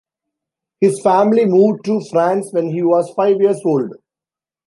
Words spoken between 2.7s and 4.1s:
he was five years old.